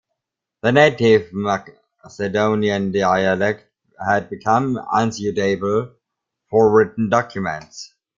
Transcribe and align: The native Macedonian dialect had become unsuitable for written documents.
The 0.63 0.71
native 0.71 1.31
Macedonian 1.31 2.91
dialect 2.91 3.67
had 4.03 4.31
become 4.31 4.79
unsuitable 4.91 5.93
for 6.49 6.71
written 6.75 7.07
documents. 7.07 7.93